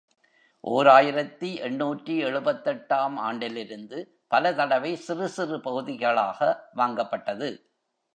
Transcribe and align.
ஓர் 0.63 0.87
ஆயிரத்து 0.87 1.55
எண்ணூற்று 1.55 2.13
எழுபத்தெட்டு 2.17 2.95
ஆம் 2.95 3.17
ஆண்டிலிருந்து 3.17 3.99
பலதடவை 4.31 4.93
சிறுசிறு 4.93 5.59
பகுதிகளாக 5.61 6.39
வாங்கப்பட்டது. 6.75 7.49